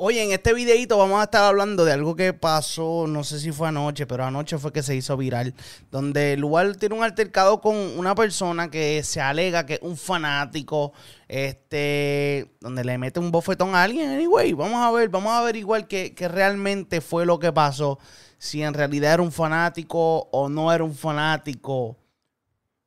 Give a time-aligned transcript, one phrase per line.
[0.00, 3.50] Oye, en este videito vamos a estar hablando de algo que pasó, no sé si
[3.50, 5.54] fue anoche, pero anoche fue que se hizo viral,
[5.90, 9.96] donde el lugar tiene un altercado con una persona que se alega que es un
[9.96, 10.92] fanático,
[11.26, 14.10] este, donde le mete un bofetón a alguien.
[14.10, 17.98] Anyway, vamos a ver, vamos a ver igual que, que realmente fue lo que pasó,
[18.38, 21.96] si en realidad era un fanático o no era un fanático.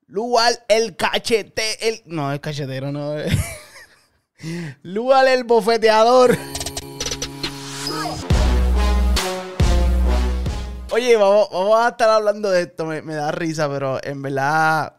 [0.07, 2.03] Lugar el cachete, el...
[2.05, 3.15] No, es cachetero, no.
[4.83, 6.37] Lugar el bofeteador.
[10.93, 14.97] Oye, vamos, a estar hablando de esto, me, da risa, pero en verdad,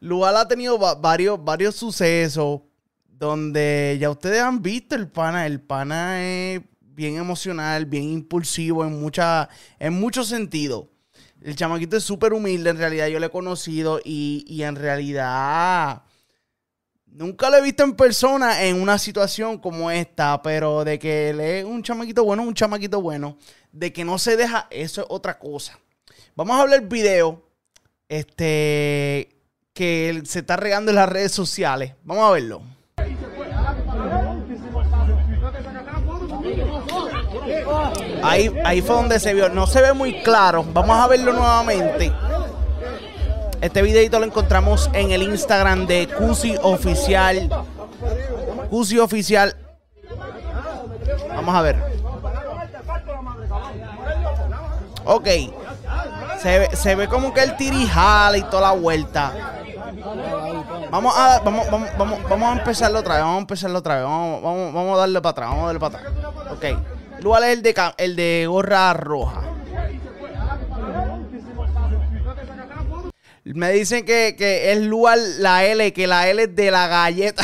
[0.00, 2.62] Lugar ha tenido varios, varios sucesos
[3.06, 5.44] donde ya ustedes han visto el pana.
[5.44, 10.86] El pana es bien emocional, bien impulsivo en, mucha, en muchos sentidos.
[11.42, 16.04] El chamaquito es súper humilde, en realidad yo lo he conocido y, y en realidad
[17.12, 21.40] Nunca lo he visto en persona en una situación como esta, pero de que él
[21.40, 23.36] es un chamaquito bueno, un chamaquito bueno.
[23.72, 25.78] De que no se deja, eso es otra cosa.
[26.36, 27.42] Vamos a hablar del video
[28.08, 29.36] este,
[29.72, 31.94] que se está regando en las redes sociales.
[32.04, 32.62] Vamos a verlo.
[38.22, 39.48] Ahí, ahí fue donde se vio.
[39.48, 40.64] No se ve muy claro.
[40.72, 42.12] Vamos a verlo nuevamente.
[43.60, 47.50] Este videito lo encontramos en el Instagram de Cusi Oficial.
[48.70, 49.56] Cusi Oficial.
[51.34, 51.76] Vamos a ver.
[55.04, 55.26] Ok.
[56.40, 59.32] Se ve, se ve como que el tirijala y toda la vuelta.
[60.90, 63.22] Vamos a, vamos, vamos, vamos, vamos a empezarlo otra vez.
[63.24, 64.04] Vamos a empezarlo otra vez.
[64.04, 65.48] Vamos, vamos, vamos a darle para atrás.
[65.48, 66.12] Vamos a darle para atrás.
[66.52, 66.64] Ok.
[67.20, 69.47] Igual es el de, el de gorra roja.
[73.54, 77.42] Me dicen que, es Lual la L, que la L es de la galleta.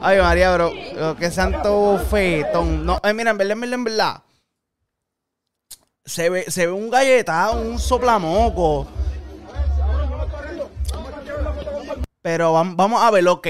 [0.00, 0.72] Ay, María, bro.
[1.18, 2.84] Qué santo fetón.
[2.84, 4.22] No, eh, mira, en verdad, en verdad, en verdad.
[6.04, 8.88] Se ve, se ve un galleta, un soplamoco.
[12.20, 13.48] Pero vamos a ver, ok.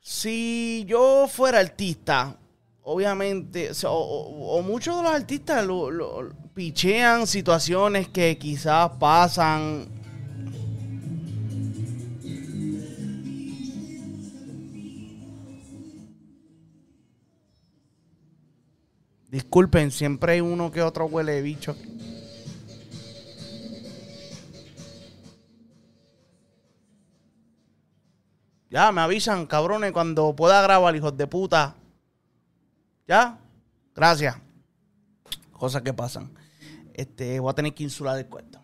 [0.00, 2.34] Si yo fuera artista,
[2.90, 9.88] obviamente, o, muchos de los artistas lo, pichean situaciones que quizás pasan.
[19.30, 21.76] Disculpen, siempre hay uno que otro huele de bicho.
[28.70, 31.76] Ya, me avisan, cabrones, cuando pueda grabar, hijos de puta.
[33.08, 33.38] ¿Ya?
[33.96, 34.36] Gracias.
[35.52, 36.30] Cosas que pasan.
[36.92, 38.62] Este, voy a tener que insular el cuento.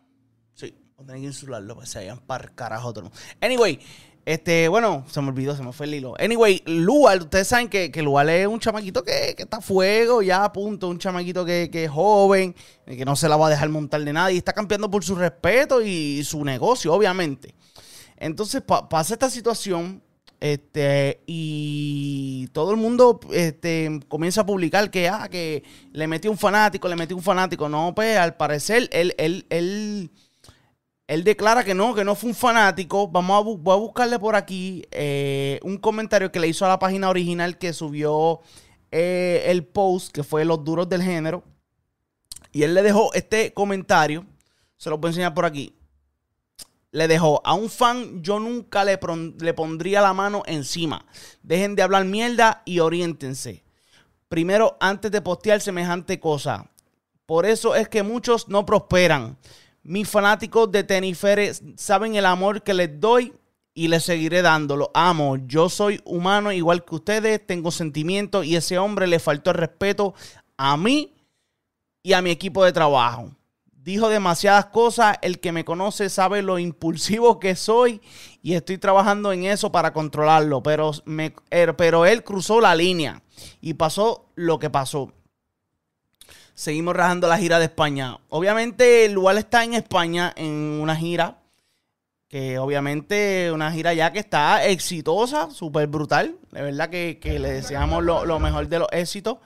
[0.53, 3.11] Sí, voy a tener que insularlo, pues se vayan par carajo todo
[3.41, 3.81] Anyway,
[4.27, 6.15] este, bueno, se me olvidó, se me fue el hilo.
[6.19, 10.45] Anyway, Lual, ustedes saben que, que Lual es un chamaquito que, está a fuego, ya
[10.45, 12.55] a punto, un chamaquito que, que, es joven,
[12.87, 15.15] que no se la va a dejar montar de nada y está campeando por su
[15.15, 17.55] respeto y su negocio, obviamente.
[18.17, 20.03] Entonces pasa esta situación
[20.45, 26.37] este, y todo el mundo este, comienza a publicar que, ah, que le metió un
[26.37, 27.67] fanático, le metió un fanático.
[27.67, 30.11] No, pues al parecer él, él, él,
[31.07, 33.09] él declara que no, que no fue un fanático.
[33.09, 36.79] Vamos a, voy a buscarle por aquí eh, un comentario que le hizo a la
[36.79, 38.43] página original que subió
[38.91, 41.43] eh, el post, que fue Los Duros del Género.
[42.53, 44.27] Y él le dejó este comentario.
[44.77, 45.75] Se lo voy a enseñar por aquí
[46.95, 49.01] le dejó a un fan, yo nunca le,
[49.41, 51.05] le, pondría la mano encima.
[51.43, 53.65] Dejen de hablar mierda y oriéntense.
[54.29, 56.71] Primero, antes de postear semejante cosa.
[57.27, 59.37] Por eso es que muchos no prosperan.
[59.83, 63.35] Mis fanáticos de Teniferes saben el amor que les doy
[63.75, 64.93] y les seguiré dándolo.
[64.95, 69.57] Amo, yo soy humano igual que ustedes, tengo sentimientos y ese hombre le faltó el
[69.57, 70.15] respeto
[70.57, 71.13] a mí
[72.05, 73.33] y a mi equipo de trabajo
[73.85, 75.19] dijo demasiadas cosas.
[75.23, 78.01] El que me conoce sabe lo impulsivo que soy
[78.43, 80.63] y estoy trabajando en eso para controlarlo.
[80.63, 83.23] Pero, me, er, pero él cruzó la línea
[83.61, 85.13] y pasó lo que pasó.
[86.55, 88.19] Seguimos rajando la gira de España.
[88.29, 91.39] Obviamente, el lugar está en España en una gira.
[92.29, 96.37] Que obviamente una gira ya que está exitosa, súper brutal.
[96.51, 99.39] De verdad que, le deseamos lo, lo, mejor de los éxitos.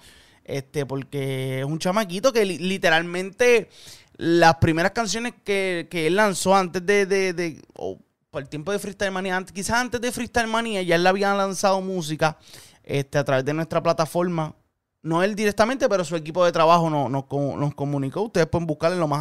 [0.44, 3.69] Este, porque es un chamaquito que literalmente
[4.19, 7.62] las primeras canciones que, él lanzó antes de, de,
[8.31, 11.32] por el tiempo de Freestyle Manía, antes, quizás antes de Freestyle Manía, ya él había
[11.35, 12.37] lanzado música
[12.82, 14.55] este, a través de nuestra plataforma
[15.03, 18.23] no él directamente, pero su equipo de trabajo nos, nos, comunicó.
[18.23, 19.20] Ustedes pueden buscar en lo más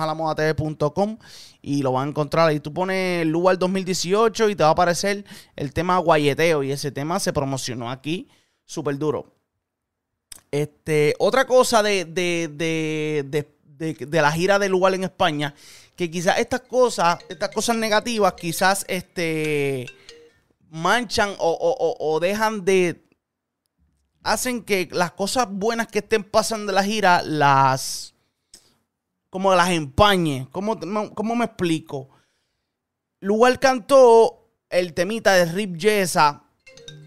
[1.62, 2.50] y lo van a encontrar.
[2.50, 5.24] Ahí tú pones Lugar 2018 y te va a aparecer
[5.56, 6.64] el tema guayeteo.
[6.64, 8.28] Y ese tema se promocionó aquí
[8.66, 9.34] súper duro.
[10.50, 15.54] Este, otra cosa de, de, de, de, la gira de Lugar en España,
[15.96, 19.86] que quizás estas cosas, estas cosas negativas, quizás este,
[20.70, 23.04] manchan o, o dejan de
[24.24, 28.14] hacen que las cosas buenas que estén pasando de la gira las
[29.30, 30.48] como las empañe.
[30.52, 30.80] ¿Cómo,
[31.14, 32.10] cómo me explico?
[33.20, 36.44] Lugar cantó el temita de Rip Jessa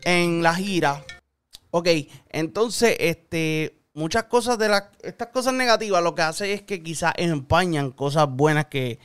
[0.05, 1.05] en la gira.
[1.70, 1.88] Ok,
[2.31, 7.12] entonces, este, muchas cosas de las, estas cosas negativas lo que hace es que quizás
[7.17, 8.99] empañan cosas buenas que,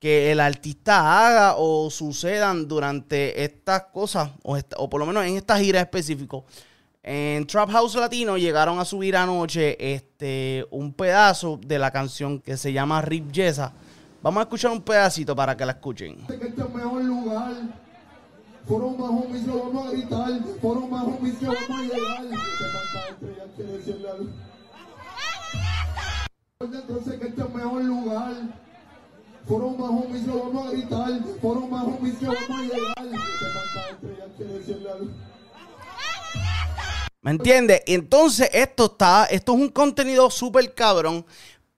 [0.00, 5.36] que el artista haga o sucedan durante estas cosas, o, o por lo menos en
[5.36, 6.44] esta gira específico.
[7.02, 12.56] En Trap House Latino llegaron a subir anoche este, un pedazo de la canción que
[12.56, 13.74] se llama Rip Jessa.
[14.22, 16.24] Vamos a escuchar un pedacito para que la escuchen.
[16.30, 17.52] Este es el mejor lugar.
[18.66, 20.30] Fueron más homies, lo vamos a gritar.
[20.60, 22.24] Fueron más homies que vamos a llegar.
[26.60, 28.34] Entonces que este es el mejor lugar.
[29.46, 31.10] Fueron más homies, lo vamos a gritar.
[31.42, 32.94] Fueron más homies que vamos a llegar.
[37.20, 37.82] ¿Me entiendes?
[37.86, 41.24] Entonces, esto está, esto es un contenido súper cabrón,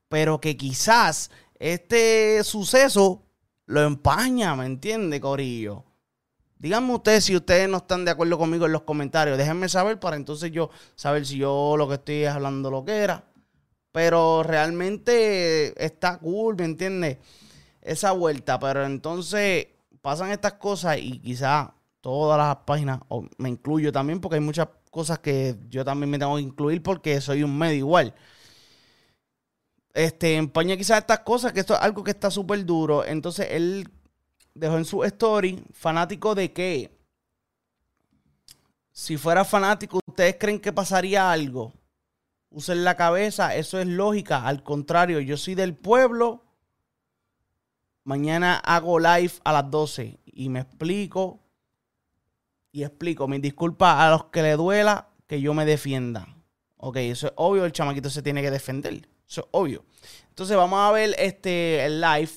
[0.08, 3.22] pero que quizás este suceso
[3.66, 5.84] lo empaña, ¿me entiende, Corillo?
[6.58, 9.36] Díganme ustedes si ustedes no están de acuerdo conmigo en los comentarios.
[9.36, 13.24] Déjenme saber para entonces yo saber si yo lo que estoy hablando lo que era.
[13.92, 17.18] Pero realmente está cool, ¿me entiendes?
[17.82, 18.58] Esa vuelta.
[18.58, 19.68] Pero entonces
[20.00, 21.68] pasan estas cosas y quizás
[22.00, 26.18] todas las páginas, o me incluyo también porque hay muchas cosas que yo también me
[26.18, 28.14] tengo que incluir porque soy un medio igual.
[29.92, 33.04] Este, empaña quizás estas cosas, que esto es algo que está súper duro.
[33.04, 33.88] Entonces él
[34.56, 36.90] dejó en su story, fanático de qué.
[38.90, 41.72] Si fuera fanático, ¿ustedes creen que pasaría algo?
[42.50, 44.46] Usen la cabeza, eso es lógica.
[44.46, 46.42] Al contrario, yo soy del pueblo.
[48.04, 51.40] Mañana hago live a las 12 y me explico
[52.72, 56.28] y explico, mis disculpas a los que le duela que yo me defienda.
[56.76, 59.08] Ok, eso es obvio, el chamaquito se tiene que defender.
[59.26, 59.84] Eso es obvio.
[60.28, 62.30] Entonces vamos a ver este el live.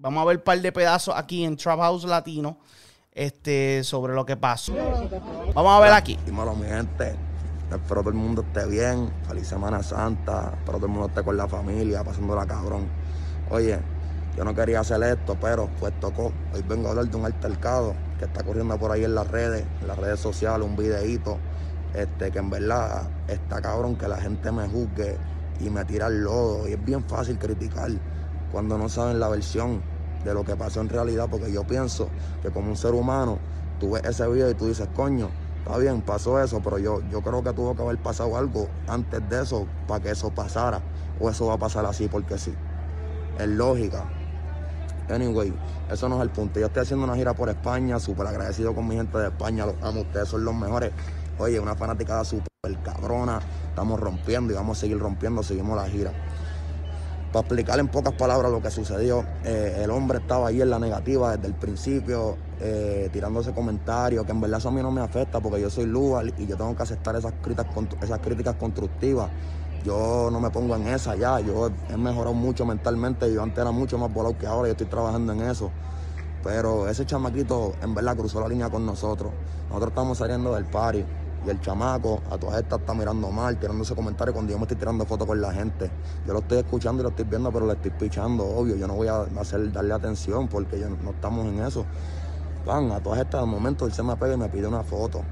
[0.00, 2.56] Vamos a ver un par de pedazos aquí en Trap House Latino.
[3.12, 4.72] Este, sobre lo que pasó.
[5.54, 6.18] Vamos a ver aquí.
[6.24, 7.14] Dímelo, mi gente.
[7.70, 9.12] Espero todo el mundo esté bien.
[9.28, 10.54] Feliz Semana Santa.
[10.56, 12.88] Espero todo el mundo esté con la familia, pasándola cabrón.
[13.50, 13.78] Oye,
[14.38, 16.32] yo no quería hacer esto, pero pues tocó.
[16.54, 19.66] Hoy vengo a hablar de un altercado que está corriendo por ahí en las redes,
[19.82, 21.36] en las redes sociales, un videíto,
[21.92, 25.18] este, que en verdad está cabrón que la gente me juzgue
[25.60, 26.66] y me tira el lodo.
[26.66, 27.90] Y es bien fácil criticar
[28.50, 29.89] cuando no saben la versión
[30.24, 32.08] de lo que pasó en realidad, porque yo pienso
[32.42, 33.38] que como un ser humano,
[33.78, 35.30] tú ves ese video y tú dices, coño,
[35.64, 39.26] está bien, pasó eso, pero yo, yo creo que tuvo que haber pasado algo antes
[39.28, 40.82] de eso para que eso pasara.
[41.18, 42.54] O eso va a pasar así porque sí.
[43.38, 44.04] Es lógica.
[45.10, 45.52] Anyway,
[45.90, 46.60] eso no es el punto.
[46.60, 49.74] Yo estoy haciendo una gira por España, súper agradecido con mi gente de España, los
[49.82, 50.92] amo, ustedes son los mejores.
[51.38, 52.50] Oye, una fanaticada súper
[52.84, 56.12] cabrona, estamos rompiendo y vamos a seguir rompiendo, seguimos la gira.
[57.32, 60.80] Para explicar en pocas palabras lo que sucedió, eh, el hombre estaba ahí en la
[60.80, 65.00] negativa desde el principio, eh, tirándose comentarios, que en verdad eso a mí no me
[65.00, 69.30] afecta porque yo soy Lugar y yo tengo que aceptar esas críticas, constructivas
[69.84, 73.70] yo no me pongo en esa ya, yo he mejorado mucho mentalmente, yo antes era
[73.70, 75.70] mucho más volado que ahora, yo estoy trabajando en eso.
[76.42, 79.30] Pero ese chamaquito en verdad cruzó la línea con nosotros.
[79.68, 81.04] Nosotros estamos saliendo del party
[81.44, 84.76] y el chamaco a todas estas está mirando mal, tirándose comentarios cuando yo me estoy
[84.76, 85.90] tirando fotos con la gente.
[86.26, 88.76] Yo lo estoy escuchando y lo estoy viendo, pero le estoy pichando, obvio.
[88.76, 91.86] Yo no voy a hacer darle atención porque ya no estamos en eso.
[92.66, 95.22] Van, a todas estas, momentos él se me pega y me pide una foto.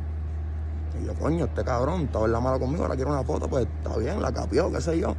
[1.00, 3.66] Y yo, coño, este cabrón estaba en la mala conmigo, ahora quiero una foto, pues
[3.66, 5.14] está bien, la capió, qué sé yo.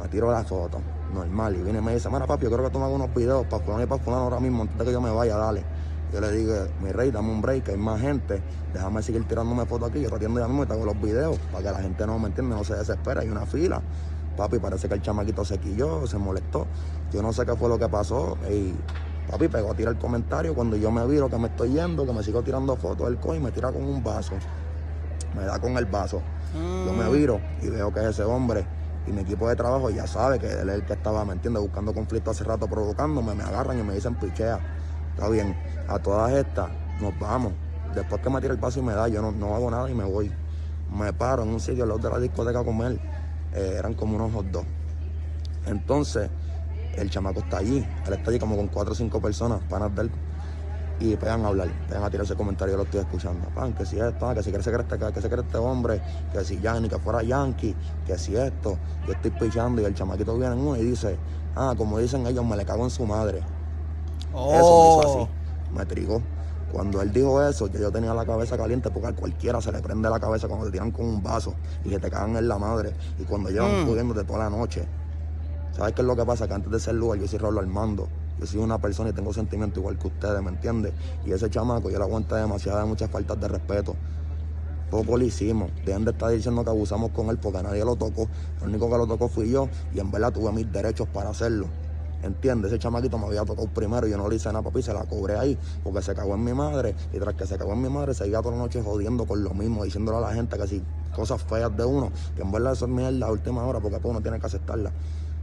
[0.00, 0.80] Me tiro la foto,
[1.12, 1.54] normal.
[1.56, 3.62] Y viene y me dice, mira papi, yo creo que tú me unos videos para
[3.62, 5.62] fulano y para fulano ahora mismo, antes de que yo me vaya, dale.
[6.12, 8.42] Yo le digo, mi rey, dame un break, hay más gente,
[8.72, 11.38] déjame seguir tirándome fotos aquí, yo te atiendo ya mismo y te hago los videos,
[11.50, 13.80] para que la gente no me entienda, no se desespera, hay una fila.
[14.36, 16.66] Papi, parece que el chamaquito se quilló, se molestó.
[17.12, 18.38] Yo no sé qué fue lo que pasó.
[18.50, 18.74] Y
[19.30, 22.12] papi pegó a tirar el comentario cuando yo me viro que me estoy yendo, que
[22.14, 24.34] me sigo tirando fotos, del coin me tira con un vaso
[25.34, 26.22] me da con el vaso.
[26.54, 27.12] Yo me mm.
[27.12, 28.66] viro y veo que es ese hombre
[29.06, 31.62] y mi equipo de trabajo ya sabe que él es el que estaba, ¿me entiendes?
[31.62, 34.60] Buscando conflicto hace rato, provocándome, me agarran y me dicen pichea.
[35.14, 35.56] Está bien,
[35.88, 37.52] a todas estas nos vamos.
[37.94, 39.94] Después que me tira el vaso y me da, yo no, no hago nada y
[39.94, 40.32] me voy.
[40.90, 42.98] me paro en un sitio al lado de la discoteca a comer.
[43.52, 44.68] Eh, eran como unos hot dogs.
[45.66, 46.30] Entonces,
[46.96, 47.86] el chamaco está allí.
[48.06, 50.10] Él está allí como con cuatro o cinco personas, panas de él.
[51.00, 53.48] Y pegan a hablar, pegan a tirar ese comentario, yo lo estoy escuchando.
[53.54, 55.58] Pan, que si esto, ah, que si que se cree este, que se cree este
[55.58, 56.00] hombre,
[56.32, 57.74] que si Yanni, que fuera Yankee,
[58.06, 58.78] que si esto.
[59.06, 61.18] Yo estoy pichando y el chamaquito viene en uno y dice,
[61.56, 63.42] ah, como dicen ellos, me le cago en su madre.
[64.32, 65.30] Eso me hizo así,
[65.74, 66.22] me trigó.
[66.72, 70.08] Cuando él dijo eso, yo tenía la cabeza caliente porque a cualquiera se le prende
[70.08, 72.94] la cabeza cuando te tiran con un vaso y que te cagan en la madre.
[73.18, 73.86] Y cuando llevan Mm.
[73.86, 74.88] pudiéndote toda la noche.
[75.76, 76.48] ¿Sabes qué es lo que pasa?
[76.48, 78.08] Que antes de ser lugar yo soy Raúl Armando.
[78.38, 80.94] Yo soy una persona y tengo sentimiento igual que ustedes, ¿me entiendes?
[81.26, 83.94] Y ese chamaco yo le aguanté demasiadas, muchas faltas de respeto.
[84.90, 85.70] Poco le hicimos.
[85.86, 88.28] Dejen de estar diciendo que abusamos con él porque nadie lo tocó.
[88.62, 91.66] El único que lo tocó fui yo y en verdad tuve mis derechos para hacerlo.
[92.22, 92.70] ¿Entiendes?
[92.70, 95.04] Ese chamaquito me había tocado primero y yo no le hice nada, papi, se la
[95.04, 96.94] cobré ahí porque se cagó en mi madre.
[97.12, 99.52] Y tras que se cagó en mi madre, seguía toda la noche jodiendo con lo
[99.54, 100.82] mismo, diciéndole a la gente que si
[101.14, 104.10] cosas feas de uno, que en verdad eso es mierda a última hora porque pues,
[104.10, 104.92] uno tiene que aceptarla.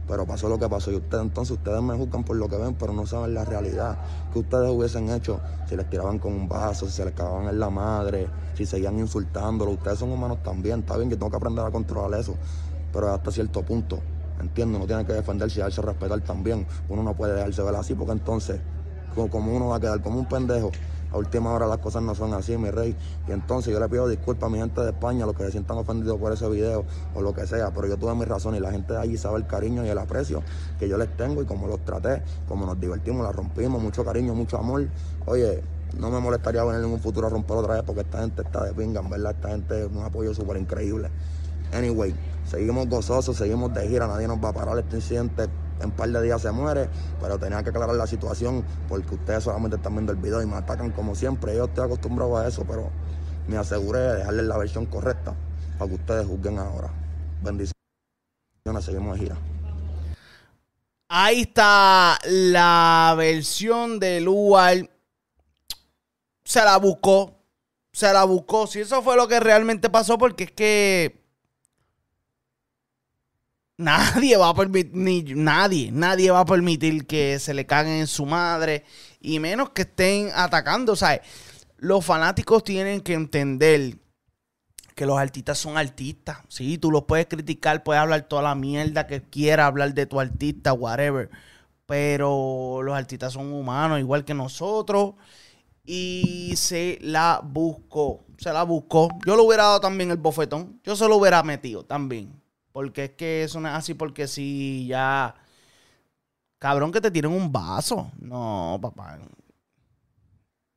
[0.08, 2.74] Pero pasó lo que pasó y ustedes entonces ustedes me juzgan por lo que ven,
[2.74, 3.98] pero no saben la realidad.
[4.32, 7.60] que ustedes hubiesen hecho si les tiraban con un vaso, si se les cagaban en
[7.60, 9.72] la madre, si seguían insultándolo?
[9.72, 12.34] Ustedes son humanos también, está bien que tengo que aprender a controlar eso,
[12.92, 14.00] pero hasta cierto punto.
[14.40, 16.66] Entiendo, uno tiene que defenderse y darse a respetar también.
[16.88, 18.64] Uno no puede dejarse ver así porque entonces,
[19.08, 20.78] co- como uno va a quedar como un pendejo,
[21.10, 22.96] a última hora las cosas no son así, mi rey.
[23.26, 25.76] Y entonces yo le pido disculpas a mi gente de España, los que se sientan
[25.78, 28.70] ofendidos por ese video o lo que sea, pero yo tuve mi razón y la
[28.72, 30.44] gente de allí sabe el cariño y el aprecio
[30.78, 34.34] que yo les tengo y cómo los traté, cómo nos divertimos, la rompimos, mucho cariño,
[34.34, 34.90] mucho amor.
[35.26, 38.42] Oye, no me molestaría venir en un futuro a romper otra vez porque esta gente
[38.42, 41.12] está de pinga, en verdad, esta gente es un apoyo súper increíble.
[41.72, 45.48] Anyway, seguimos gozosos, seguimos de gira, nadie nos va a parar este incidente.
[45.80, 46.90] En un par de días se muere,
[47.22, 50.56] pero tenía que aclarar la situación porque ustedes solamente están viendo el video y me
[50.56, 51.56] atacan como siempre.
[51.56, 52.90] Yo estoy acostumbrado a eso, pero
[53.48, 55.34] me aseguré de dejarles la versión correcta
[55.78, 56.90] para que ustedes juzguen ahora.
[57.42, 57.74] Bendiciones,
[58.84, 59.36] seguimos de gira.
[61.08, 64.90] Ahí está la versión de Lual.
[66.44, 67.34] Se la buscó.
[67.92, 68.66] Se la buscó.
[68.66, 71.19] Si eso fue lo que realmente pasó, porque es que.
[73.80, 78.26] Nadie va a permitir, nadie, nadie va a permitir que se le caguen en su
[78.26, 78.84] madre
[79.22, 80.92] y menos que estén atacando.
[80.92, 81.22] O sea,
[81.78, 83.96] los fanáticos tienen que entender
[84.94, 86.40] que los artistas son artistas.
[86.48, 90.20] Sí, tú los puedes criticar, puedes hablar toda la mierda que quieras, hablar de tu
[90.20, 91.30] artista, whatever.
[91.86, 95.14] Pero los artistas son humanos, igual que nosotros.
[95.86, 98.26] Y se la buscó.
[98.36, 99.08] Se la buscó.
[99.26, 100.78] Yo le hubiera dado también el bofetón.
[100.84, 102.39] Yo se lo hubiera metido también.
[102.72, 105.34] Porque es que eso no es así, porque si ya.
[106.58, 108.10] Cabrón, que te tiren un vaso.
[108.18, 109.18] No, papá.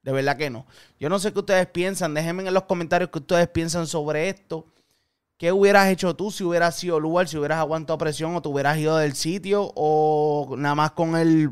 [0.02, 0.66] De verdad que no.
[1.00, 2.14] Yo no sé qué ustedes piensan.
[2.14, 4.68] Déjenme en los comentarios qué ustedes piensan sobre esto.
[5.38, 8.78] ¿Qué hubieras hecho tú si hubieras sido lugar, si hubieras aguantado presión o te hubieras
[8.78, 11.52] ido del sitio o nada más con el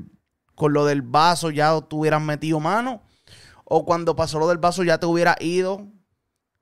[0.55, 3.01] con lo del vaso ya te hubieras metido mano
[3.65, 5.87] o cuando pasó lo del vaso ya te hubieras ido?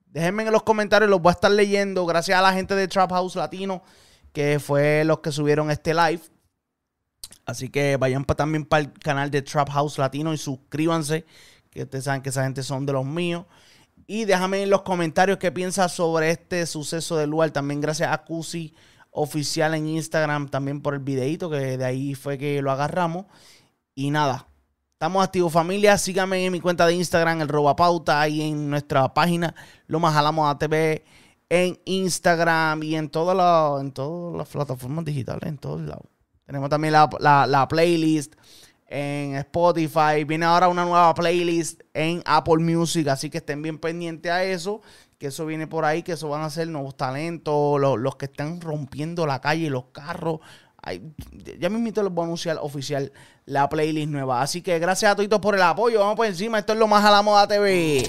[0.09, 3.11] Déjenme en los comentarios, los voy a estar leyendo gracias a la gente de Trap
[3.11, 3.83] House Latino
[4.33, 6.21] que fue los que subieron este live.
[7.45, 11.25] Así que vayan también para el canal de Trap House Latino y suscríbanse,
[11.69, 13.45] que ustedes saben que esa gente son de los míos.
[14.07, 17.51] Y déjame en los comentarios qué piensas sobre este suceso de Luar.
[17.51, 18.73] También gracias a Cusi
[19.11, 23.25] Oficial en Instagram, también por el videito, que de ahí fue que lo agarramos.
[23.95, 24.47] Y nada,
[24.99, 25.97] estamos activos familia.
[25.97, 29.55] Síganme en mi cuenta de Instagram, el Robapauta, y en nuestra página,
[29.87, 31.05] Lo Más Jalamos a TV,
[31.47, 36.03] en Instagram y en todas las, en plataformas digitales, en todos lados.
[36.45, 38.35] Tenemos también la, la- la playlist
[38.87, 40.25] en Spotify.
[40.27, 44.81] Viene ahora una nueva playlist en Apple Music, así que estén bien pendientes a eso.
[45.17, 48.25] Que eso viene por ahí, que eso van a ser nuevos talentos, los, los que
[48.25, 50.39] están rompiendo la calle, los carros.
[50.81, 51.01] Ay,
[51.59, 53.11] ya mismito les voy a anunciar oficial
[53.45, 54.41] la playlist nueva.
[54.41, 55.99] Así que gracias a todos por el apoyo.
[55.99, 56.59] Vamos por encima.
[56.59, 58.07] Esto es lo más a la moda TV.